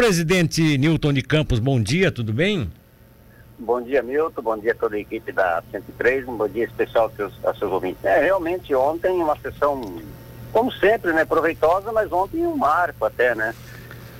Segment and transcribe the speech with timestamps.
[0.00, 2.72] presidente Newton de Campos, bom dia, tudo bem?
[3.58, 4.40] Bom dia, Milton.
[4.40, 6.26] Bom dia a toda a equipe da 103.
[6.26, 8.02] Um bom dia especial aos seus, aos seus ouvintes.
[8.02, 10.00] É, realmente, ontem uma sessão,
[10.54, 13.54] como sempre, né, proveitosa, mas ontem um marco até, né?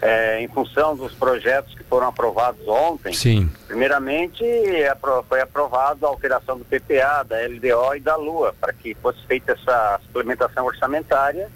[0.03, 3.15] É, em função dos projetos que foram aprovados ontem.
[3.15, 3.51] Sim.
[3.67, 4.45] Primeiramente,
[5.31, 9.53] foi aprovada a alteração do PPA, da LDO e da Lua, para que fosse feita
[9.53, 11.49] essa suplementação orçamentária,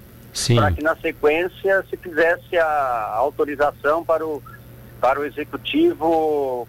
[0.55, 4.43] para que na sequência se fizesse a autorização para o,
[5.00, 6.68] para o executivo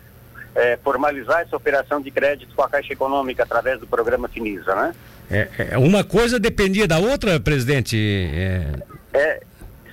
[0.54, 4.96] é, formalizar essa operação de crédito com a Caixa Econômica através do programa Finisa, né?
[5.30, 7.98] É, é uma coisa dependia da outra, presidente?
[8.34, 9.42] É, é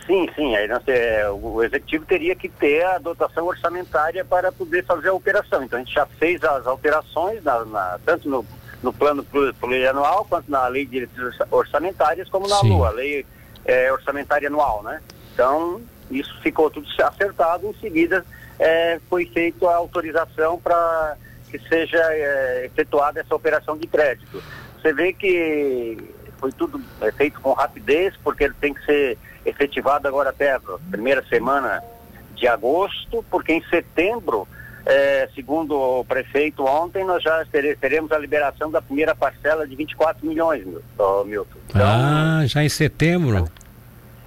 [0.07, 0.55] sim, sim.
[0.55, 5.15] Aí nós, é, o executivo teria que ter a dotação orçamentária para poder fazer a
[5.15, 5.63] operação.
[5.63, 8.45] Então a gente já fez as alterações, na, na, tanto no,
[8.83, 9.25] no plano
[9.59, 12.69] plurianual quanto na lei de diretrizes orçamentárias, como na sim.
[12.69, 13.27] LUA, lei
[13.65, 15.01] é, orçamentária anual, né?
[15.33, 15.81] Então
[16.11, 17.67] isso ficou tudo acertado.
[17.67, 18.25] Em seguida
[18.59, 21.17] é, foi feita a autorização para
[21.51, 24.43] que seja é, efetuada essa operação de crédito.
[24.81, 25.99] Você vê que
[26.39, 30.61] foi tudo é, feito com rapidez, porque ele tem que ser efetivado agora até a
[30.91, 31.83] primeira semana
[32.35, 34.49] de agosto, porque em setembro,
[34.85, 37.45] é, segundo o prefeito ontem, nós já
[37.81, 41.59] teremos a liberação da primeira parcela de 24 milhões, Milton.
[41.69, 43.49] Então, ah, já em setembro?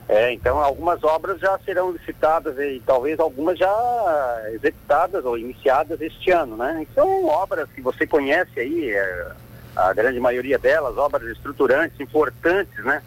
[0.08, 6.30] É, então algumas obras já serão licitadas e talvez algumas já executadas ou iniciadas este
[6.32, 6.86] ano, né?
[6.94, 9.28] São obras que você conhece aí, é,
[9.76, 13.02] a grande maioria delas, obras estruturantes, importantes, né?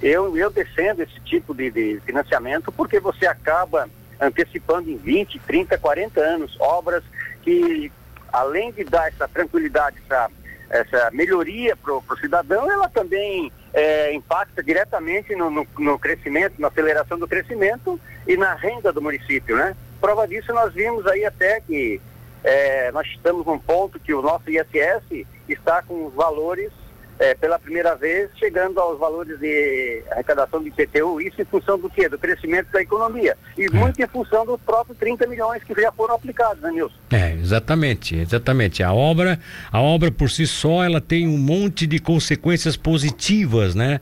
[0.00, 3.88] Eu, eu defendo esse tipo de, de financiamento porque você acaba
[4.26, 7.02] antecipando em 20, 30, 40 anos obras
[7.42, 7.90] que,
[8.32, 10.30] além de dar essa tranquilidade, essa,
[10.70, 16.68] essa melhoria para o cidadão, ela também é, impacta diretamente no, no, no, crescimento, na
[16.68, 19.76] aceleração do crescimento e na renda do município, né?
[20.00, 22.00] Prova disso nós vimos aí até que
[22.42, 26.70] é, nós estamos num ponto que o nosso ISS está com valores
[27.18, 31.88] é, pela primeira vez chegando aos valores de arrecadação de IPTU, isso em função do
[31.88, 32.08] quê?
[32.08, 33.36] Do crescimento da economia.
[33.56, 33.70] E é.
[33.70, 36.96] muito em função dos próprios 30 milhões que já foram aplicados, né, Nilson?
[37.10, 38.82] É, exatamente, exatamente.
[38.82, 39.38] A obra,
[39.70, 44.00] a obra por si só, ela tem um monte de consequências positivas, né?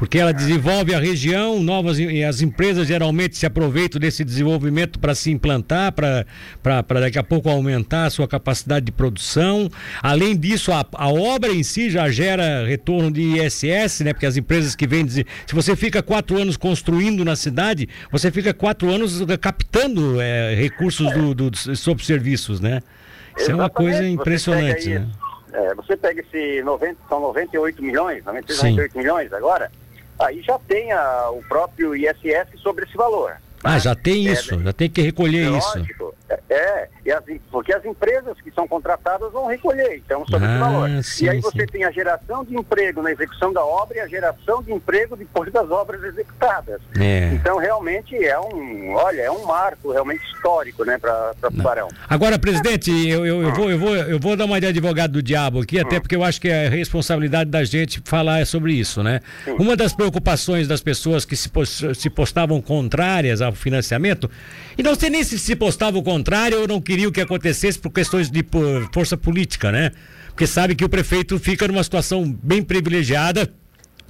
[0.00, 5.14] Porque ela desenvolve a região, novas e as empresas geralmente se aproveitam desse desenvolvimento para
[5.14, 9.68] se implantar, para daqui a pouco aumentar a sua capacidade de produção.
[10.02, 14.14] Além disso, a, a obra em si já gera retorno de ISS, né?
[14.14, 18.54] Porque as empresas que vendem, se você fica quatro anos construindo na cidade, você fica
[18.54, 22.80] quatro anos captando é, recursos do, do, sobre serviços, né?
[23.36, 23.50] Isso Exatamente.
[23.50, 25.08] é uma coisa impressionante, você né?
[25.52, 29.70] É, você pega esse 90, são 98 milhões, 98 milhões agora,
[30.20, 33.36] aí já tem a, o próprio ISS sobre esse valor.
[33.62, 35.78] Ah, já tem é, isso, já tem que recolher é isso.
[35.78, 36.14] Lógico,
[36.48, 41.02] é, é as, porque as empresas que são contratadas vão recolher, então, sobre ah, valor.
[41.02, 41.66] Sim, e aí você sim.
[41.66, 45.52] tem a geração de emprego na execução da obra e a geração de emprego depois
[45.52, 46.80] das obras executadas.
[46.98, 47.30] É.
[47.34, 51.88] Então, realmente é um, olha, é um marco realmente histórico, né, para Tubarão.
[52.08, 55.22] Agora, presidente, eu, eu, eu, vou, eu, vou, eu vou dar uma de advogado do
[55.22, 56.00] diabo aqui, até hum.
[56.00, 59.20] porque eu acho que é responsabilidade da gente falar sobre isso, né?
[59.44, 59.56] Sim.
[59.58, 61.50] Uma das preocupações das pessoas que se,
[61.94, 64.30] se postavam contrárias ao financiamento,
[64.78, 67.78] e não sei nem se se postava o contrário ou não queria o que acontecesse
[67.78, 69.90] por questões de por força política, né?
[70.28, 73.52] Porque sabe que o prefeito fica numa situação bem privilegiada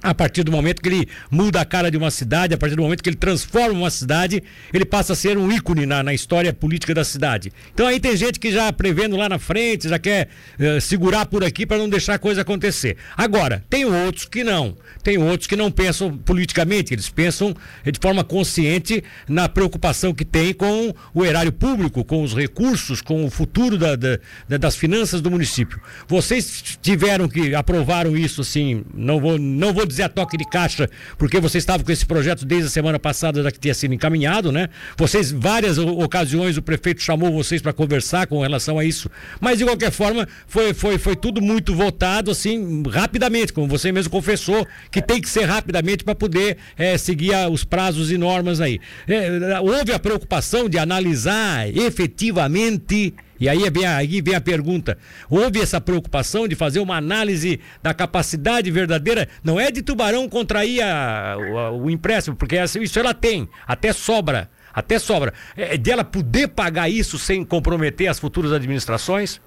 [0.03, 2.81] a partir do momento que ele muda a cara de uma cidade, a partir do
[2.81, 6.51] momento que ele transforma uma cidade, ele passa a ser um ícone na, na história
[6.53, 7.51] política da cidade.
[7.73, 10.29] Então aí tem gente que já prevendo lá na frente, já quer
[10.59, 12.97] uh, segurar por aqui para não deixar a coisa acontecer.
[13.15, 14.75] Agora, tem outros que não.
[15.03, 20.53] Tem outros que não pensam politicamente, eles pensam de forma consciente na preocupação que tem
[20.53, 24.17] com o erário público, com os recursos, com o futuro da, da,
[24.57, 25.79] das finanças do município.
[26.07, 30.89] Vocês tiveram que aprovaram isso, assim, não vou, não vou dizer a toque de caixa,
[31.17, 34.51] porque vocês estavam com esse projeto desde a semana passada, já que tinha sido encaminhado,
[34.51, 34.69] né?
[34.97, 39.09] Vocês, várias ocasiões, o prefeito chamou vocês para conversar com relação a isso.
[39.39, 44.11] Mas, de qualquer forma, foi, foi, foi tudo muito votado, assim, rapidamente, como você mesmo
[44.11, 48.61] confessou, que tem que ser rapidamente para poder é, seguir a, os prazos e normas
[48.61, 48.79] aí.
[49.07, 54.97] É, houve a preocupação de analisar efetivamente e aí vem, a, aí vem a pergunta:
[55.27, 59.27] houve essa preocupação de fazer uma análise da capacidade verdadeira?
[59.43, 61.35] Não é de Tubarão contrair a,
[61.71, 64.49] o, o empréstimo, porque isso ela tem, até sobra.
[64.71, 65.33] Até sobra.
[65.57, 69.41] É, é dela poder pagar isso sem comprometer as futuras administrações?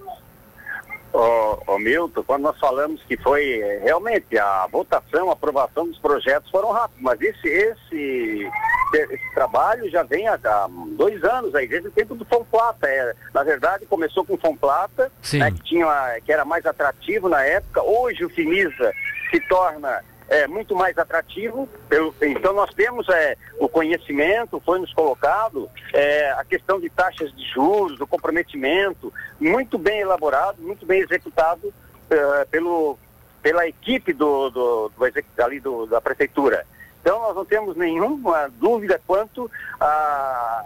[1.13, 6.51] Ô, Milton, quando nós falamos que foi é, realmente a votação, a aprovação dos projetos
[6.51, 8.51] foram rápidos, mas esse, esse,
[8.93, 12.87] esse trabalho já vem há, há dois anos aí, desde o tempo do Fomplata.
[12.87, 17.43] É, na verdade, começou com o Fomplata, né, que, tinha, que era mais atrativo na
[17.45, 17.83] época.
[17.83, 18.93] Hoje o Finisa
[19.31, 21.69] se torna é, muito mais atrativo.
[21.89, 27.35] Pelo, então nós temos é, o conhecimento, foi nos colocado, é, a questão de taxas
[27.35, 31.73] de juros, o comprometimento, muito bem elaborado, muito bem executado
[32.11, 32.99] é, pelo,
[33.43, 36.67] pela equipe do, do, do, ali do, da prefeitura.
[37.05, 40.65] Então nós não temos nenhuma dúvida quanto a,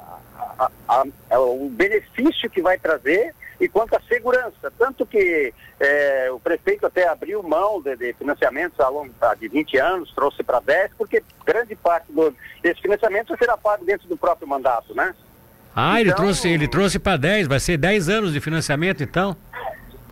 [0.57, 4.73] a, a, ao benefício que vai trazer e quanto à segurança.
[4.79, 9.79] Tanto que é, o prefeito até abriu mão de, de financiamentos ao longo de 20
[9.79, 12.33] anos, trouxe para 10, porque grande parte do,
[12.63, 15.13] desse financiamento será pago dentro do próprio mandato, né?
[15.75, 19.37] Ah, então, ele trouxe, ele trouxe para 10, vai ser 10 anos de financiamento então?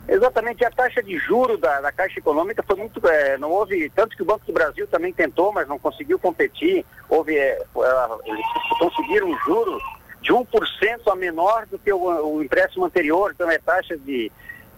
[0.08, 3.04] Exatamente, a taxa de juro da, da Caixa Econômica foi muito.
[3.08, 3.90] É, não houve.
[3.90, 6.84] Tanto que o Banco do Brasil também tentou, mas não conseguiu competir.
[7.08, 7.36] Houve.
[7.36, 7.58] É,
[8.24, 8.46] eles
[8.78, 9.80] conseguiram um juro
[10.26, 10.46] de 1%
[11.06, 14.30] a menor do que o, o empréstimo anterior, então é taxa de,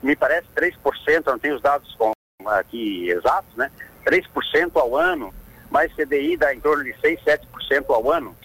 [0.03, 2.13] me parece, 3%, não tenho os dados com,
[2.47, 3.71] aqui exatos, né?
[4.05, 5.33] 3% ao ano,
[5.71, 8.37] mais CDI dá em torno de 6, 7% ao ano.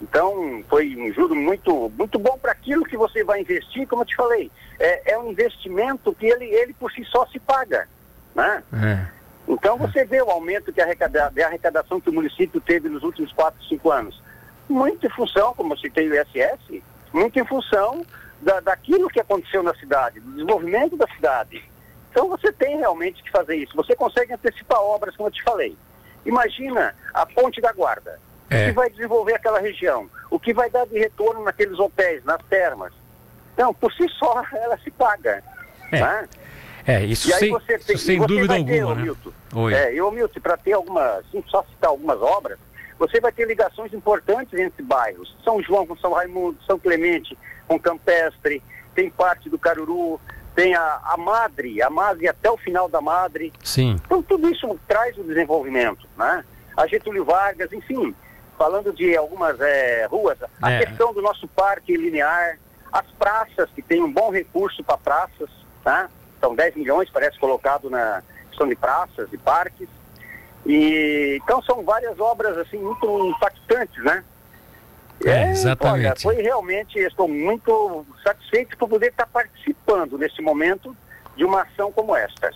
[0.00, 4.06] Então, foi um juro muito, muito bom para aquilo que você vai investir, como eu
[4.06, 4.50] te falei.
[4.78, 7.88] É, é um investimento que ele, ele por si só se paga,
[8.34, 8.62] né?
[8.72, 9.16] É.
[9.48, 13.32] Então, você vê o aumento que arrecada, de arrecadação que o município teve nos últimos
[13.32, 14.26] 4, 5 anos
[14.68, 16.82] muito em função, como eu citei o ISS,
[17.12, 18.04] muito em função
[18.40, 21.64] da, daquilo que aconteceu na cidade, do desenvolvimento da cidade.
[22.10, 23.76] Então você tem realmente que fazer isso.
[23.76, 25.76] Você consegue antecipar obras, como eu te falei.
[26.24, 28.18] Imagina a Ponte da Guarda.
[28.50, 28.64] É.
[28.64, 30.08] O que vai desenvolver aquela região?
[30.30, 32.92] O que vai dar de retorno naqueles hotéis, nas termas?
[33.54, 35.42] Então, por si só, ela se paga.
[35.90, 36.28] É, né?
[36.86, 38.66] é isso, sem, tem, isso sem dúvida alguma.
[38.66, 39.02] Ter, né?
[39.02, 39.74] Milton, Oi.
[39.74, 42.58] É, eu, Milton, para ter algumas, assim, só citar algumas obras,
[42.98, 45.36] você vai ter ligações importantes entre bairros.
[45.44, 48.62] São João com São Raimundo, São Clemente com Campestre,
[48.94, 50.20] tem parte do Caruru,
[50.54, 53.52] tem a, a Madre, a Madre até o final da Madre.
[53.62, 54.00] Sim.
[54.06, 56.44] Então tudo isso traz o desenvolvimento, né?
[56.76, 58.14] A Getúlio Vargas, enfim,
[58.56, 60.84] falando de algumas é, ruas, a é.
[60.84, 62.58] questão do nosso parque linear,
[62.92, 65.50] as praças, que tem um bom recurso para praças,
[65.84, 66.08] né?
[66.40, 69.88] São 10 milhões, parece, colocado na questão de praças e parques.
[70.64, 74.24] E, então são várias obras assim muito impactantes, né?
[75.24, 76.26] É, exatamente.
[76.26, 80.94] Olha, foi realmente, estou muito satisfeito por poder estar participando nesse momento
[81.36, 82.50] de uma ação como esta.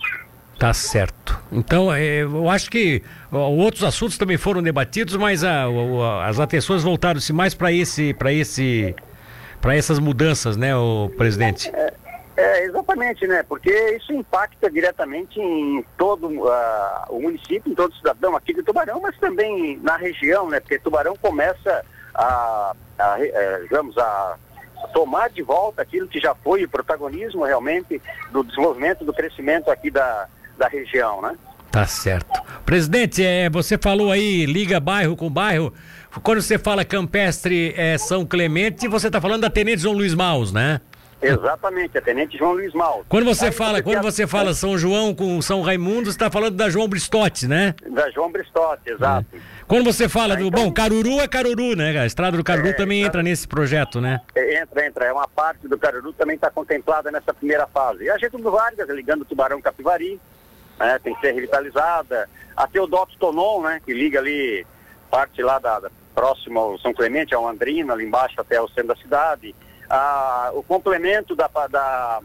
[0.61, 1.41] Tá certo.
[1.51, 6.83] Então, é, eu acho que outros assuntos também foram debatidos, mas a, a, as atenções
[6.83, 8.95] voltaram-se mais para esse, para esse,
[9.59, 11.67] para essas mudanças, né, o presidente?
[11.73, 11.93] É,
[12.37, 13.41] é, exatamente, né?
[13.41, 16.51] Porque isso impacta diretamente em todo uh,
[17.09, 20.59] o município, em todo cidadão aqui de Tubarão, mas também na região, né?
[20.59, 24.35] Porque Tubarão começa a, a, a é, digamos, a
[24.93, 27.99] tomar de volta aquilo que já foi o protagonismo realmente
[28.31, 30.27] do desenvolvimento, do crescimento aqui da,
[30.61, 31.35] da região, né?
[31.71, 32.39] Tá certo.
[32.63, 35.73] Presidente, é, você falou aí, liga bairro com bairro.
[36.21, 40.53] Quando você fala Campestre é, São Clemente, você está falando da Tenente João Luiz Maus,
[40.53, 40.79] né?
[41.19, 43.05] Exatamente, a Tenente João Luiz Mal.
[43.07, 46.55] Quando você Aí fala, quando você fala São João com São Raimundo, você está falando
[46.55, 47.75] da João Bristotti, né?
[47.89, 49.27] Da João Bristotti, exato.
[49.33, 49.39] É.
[49.67, 50.47] Quando você fala do.
[50.47, 50.65] Então...
[50.65, 51.97] Bom, Caruru é Caruru, né?
[51.97, 54.19] A estrada do Caruru é, também entra nesse projeto, né?
[54.35, 55.05] É, entra, entra.
[55.05, 58.03] É uma parte do Caruru também está contemplada nessa primeira fase.
[58.03, 60.19] E a Getúlio Vargas, ligando Tubarão Capivari,
[60.85, 60.99] né?
[60.99, 62.29] tem que ser revitalizada.
[62.55, 63.81] A Teodoto Tonon, né?
[63.85, 64.65] Que liga ali,
[65.09, 68.87] parte lá da, da próximo ao São Clemente, ao Andrina, ali embaixo até o centro
[68.87, 69.55] da cidade
[69.91, 72.21] a, o complemento da, da,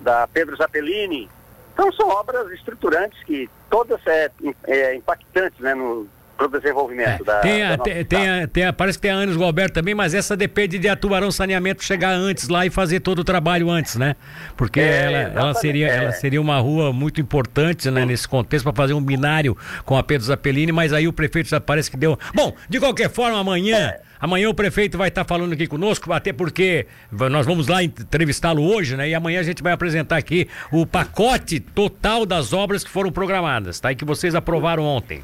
[0.00, 1.28] da Pedro Zappellini.
[1.72, 4.30] Então são obras estruturantes que todas é,
[4.66, 7.24] é impactantes né, no, para o desenvolvimento é.
[7.24, 9.74] da, tem, a, da tem, tem, a, tem a, Parece que tem a Anos Galberto
[9.74, 13.24] também, mas essa depende de a Tubarão Saneamento chegar antes lá e fazer todo o
[13.24, 14.16] trabalho antes, né?
[14.56, 15.96] Porque é, ela, ela, seria, é.
[15.96, 20.02] ela seria uma rua muito importante né, nesse contexto para fazer um binário com a
[20.02, 22.18] Pedro Zappellini, mas aí o prefeito já parece que deu.
[22.34, 23.76] Bom, de qualquer forma, amanhã.
[23.76, 24.06] É.
[24.18, 28.96] Amanhã o prefeito vai estar falando aqui conosco, até porque nós vamos lá entrevistá-lo hoje,
[28.96, 29.10] né?
[29.10, 33.78] E amanhã a gente vai apresentar aqui o pacote total das obras que foram programadas,
[33.78, 33.92] tá?
[33.92, 35.22] E que vocês aprovaram ontem.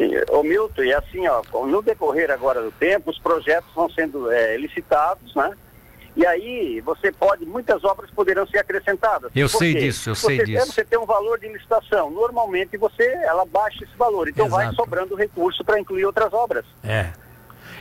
[0.00, 4.32] Sim, o Milton, e assim, ó, no decorrer agora do tempo, os projetos vão sendo
[4.32, 5.52] é, licitados, né?
[6.16, 9.30] E aí você pode, muitas obras poderão ser acrescentadas.
[9.36, 10.72] Eu sei disso, eu sei disso.
[10.72, 12.10] Você tem um valor de licitação.
[12.10, 14.28] Normalmente você, ela baixa esse valor.
[14.28, 14.64] Então Exato.
[14.64, 16.64] vai sobrando recurso para incluir outras obras.
[16.82, 17.10] É.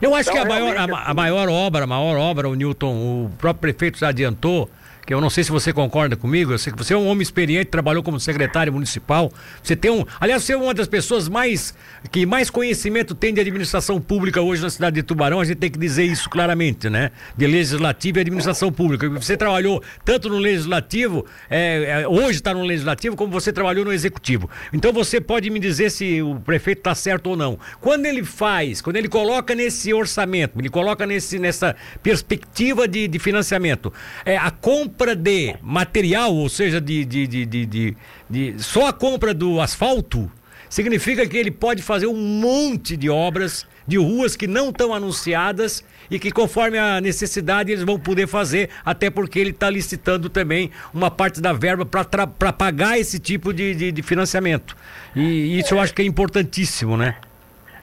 [0.02, 3.26] Eu acho então, que a maior, a, a, maior obra, a maior obra, o Newton,
[3.26, 4.70] o próprio prefeito já adiantou,
[5.10, 7.24] que eu não sei se você concorda comigo, eu sei que você é um homem
[7.24, 11.74] experiente, trabalhou como secretário municipal, você tem um, aliás, você é uma das pessoas mais
[12.12, 15.72] que mais conhecimento tem de administração pública hoje na cidade de Tubarão, a gente tem
[15.72, 17.10] que dizer isso claramente, né?
[17.36, 19.10] De legislativo e administração pública.
[19.10, 23.92] Você trabalhou tanto no legislativo, é, é, hoje está no legislativo, como você trabalhou no
[23.92, 24.48] executivo.
[24.72, 27.58] Então você pode me dizer se o prefeito está certo ou não.
[27.82, 33.18] Quando ele faz, quando ele coloca nesse orçamento, ele coloca nesse, nessa perspectiva de, de
[33.18, 33.92] financiamento,
[34.24, 37.96] é a compra compra de material, ou seja, de, de, de,
[38.30, 40.30] de, só a compra do asfalto,
[40.70, 45.86] significa que ele pode fazer um monte de obras de ruas que não estão anunciadas
[46.12, 50.70] e que conforme a necessidade eles vão poder fazer, até porque ele está licitando também
[50.94, 54.76] uma parte da verba para pagar esse tipo de financiamento.
[55.16, 57.16] E isso eu acho que é importantíssimo, né?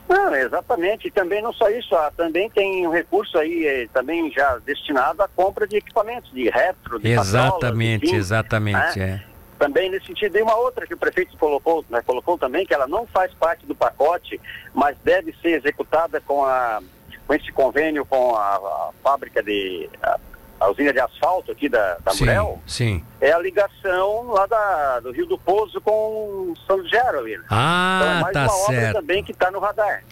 [0.07, 1.07] Não, exatamente.
[1.07, 5.21] E também não só isso, ah, também tem um recurso aí eh, também já destinado
[5.21, 9.21] à compra de equipamentos, de retro, de Exatamente, patrolas, exatamente, né?
[9.23, 9.37] é.
[9.59, 12.87] Também nesse sentido, e uma outra que o prefeito colocou, né, colocou também, que ela
[12.87, 14.39] não faz parte do pacote,
[14.73, 16.79] mas deve ser executada com, a,
[17.25, 19.89] com esse convênio com a, a fábrica de.
[20.01, 20.19] A,
[20.59, 23.03] a usina de asfalto aqui da, da sim, Murel, sim.
[23.21, 27.37] é a ligação lá da, do Rio do Pouso com São Gero ali.
[27.37, 27.43] Né?
[27.49, 28.89] Ah, então é mais tá uma certo.
[28.89, 30.03] obra também que está no radar.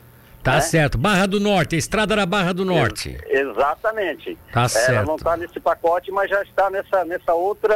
[0.43, 0.61] Tá né?
[0.61, 0.97] certo.
[0.97, 3.17] Barra do Norte, a estrada da Barra do Norte.
[3.25, 4.37] Ex exatamente.
[4.53, 5.07] Tá Ela certo.
[5.07, 7.75] não está nesse pacote, mas já está nessa, nessa outra.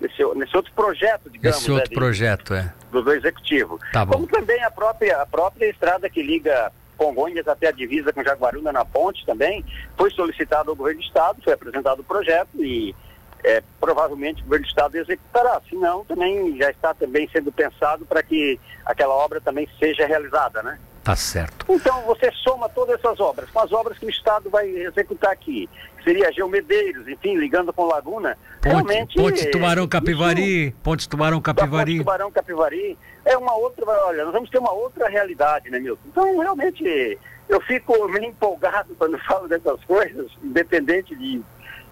[0.00, 1.58] Nesse, nesse outro projeto, digamos.
[1.58, 2.72] Esse outro né, de- projeto, é.
[2.90, 3.78] do, do executivo.
[3.92, 4.14] Tá bom.
[4.14, 8.70] Como também a própria, a própria estrada que liga Congonhas até a divisa com Jaguaruna
[8.70, 9.64] na ponte também,
[9.96, 12.94] foi solicitado ao governo do estado, foi apresentado o projeto e
[13.42, 15.62] é, provavelmente o governo do estado executará.
[15.66, 20.62] Se não, também já está também sendo pensado para que aquela obra também seja realizada,
[20.62, 20.78] né?
[21.02, 21.64] Tá certo.
[21.68, 25.68] Então você soma todas essas obras, com as obras que o Estado vai executar aqui,
[25.96, 29.16] que seria Geomedeiros, enfim, ligando com Laguna, Ponte, realmente...
[29.16, 31.98] Ponte Tubarão isso- Capivari, Ponte Tubarão da Ponte Capivari.
[31.98, 36.02] Tubarão Capivari, é uma outra, olha, nós vamos ter uma outra realidade, né, Milton?
[36.06, 41.40] Então, realmente, eu fico meio empolgado quando falo dessas coisas, independente de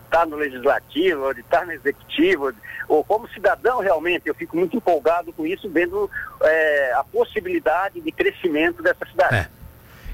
[0.09, 2.53] estar no legislativo, de estar no executivo,
[2.89, 6.11] ou como cidadão realmente, eu fico muito empolgado com isso, vendo
[6.43, 9.37] é, a possibilidade de crescimento dessa cidade.
[9.37, 9.49] É.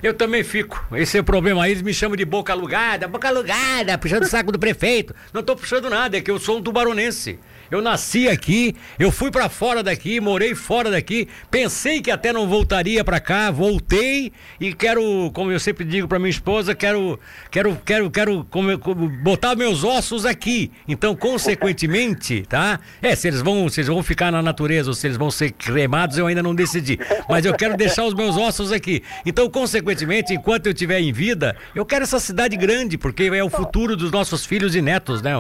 [0.03, 0.87] Eu também fico.
[0.93, 1.65] Esse é o problema.
[1.65, 5.15] Aí eles me chamam de boca alugada, boca alugada, puxando o saco do prefeito.
[5.33, 7.41] Não tô puxando nada, é que eu sou um tubaronense.
[7.75, 12.47] Eu nasci aqui, eu fui pra fora daqui, morei fora daqui, pensei que até não
[12.49, 17.19] voltaria pra cá, voltei e quero, como eu sempre digo pra minha esposa, quero
[17.51, 20.71] quero quero quero como- como botar meus ossos aqui.
[20.87, 22.79] Então, consequentemente, tá?
[23.03, 25.51] É, se eles vão, se eles vão ficar na natureza ou se eles vão ser
[25.53, 26.99] cremados, eu ainda não decidi.
[27.29, 29.03] Mas eu quero deixar os meus ossos aqui.
[29.27, 33.51] Então, consequentemente, enquanto eu estiver em vida, eu quero essa cidade grande, porque é o
[33.51, 35.33] futuro dos nossos filhos e netos, né?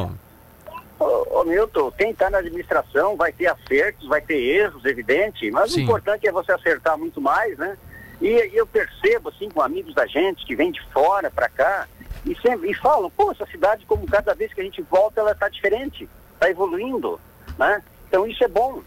[0.98, 5.72] Ô, ô, Milton, quem está na administração vai ter acertos, vai ter erros, evidente, mas
[5.72, 5.80] Sim.
[5.80, 7.76] o importante é você acertar muito mais, né?
[8.20, 11.88] E, e eu percebo, assim, com amigos da gente que vêm de fora para cá
[12.24, 15.32] e, sempre, e falam, pô, essa cidade, como cada vez que a gente volta, ela
[15.32, 17.20] está diferente, está evoluindo,
[17.58, 17.82] né?
[18.08, 18.82] Então isso é bom.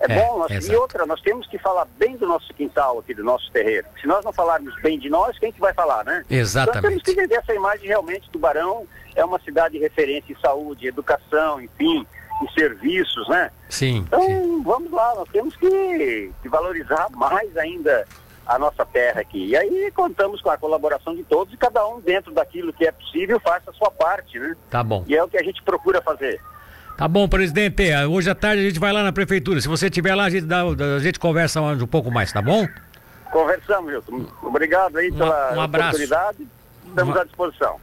[0.00, 0.38] É, É, bom.
[0.38, 3.86] Nós, e outra, nós temos que falar bem do nosso quintal aqui, do nosso terreiro.
[4.00, 6.24] Se nós não falarmos bem de nós, quem que vai falar, né?
[6.30, 6.78] Exatamente.
[6.78, 8.30] Então temos que vender essa imagem realmente.
[8.30, 8.86] Tubarão
[9.16, 12.06] é uma cidade de referência em saúde, educação, enfim,
[12.42, 13.50] em serviços, né?
[13.68, 14.62] Sim, Então sim.
[14.64, 18.06] vamos lá, nós temos que, que valorizar mais ainda
[18.46, 19.48] a nossa terra aqui.
[19.48, 22.92] E aí contamos com a colaboração de todos e cada um dentro daquilo que é
[22.92, 24.56] possível faça a sua parte, né?
[24.70, 25.04] Tá bom.
[25.06, 26.40] E é o que a gente procura fazer.
[26.98, 27.84] Tá bom, presidente.
[28.10, 29.60] Hoje à tarde a gente vai lá na prefeitura.
[29.60, 32.66] Se você estiver lá, a gente, dá, a gente conversa um pouco mais, tá bom?
[33.30, 34.26] Conversamos, Milton.
[34.42, 35.90] Obrigado aí pela um abraço.
[35.90, 36.38] oportunidade.
[36.88, 37.80] Estamos à disposição.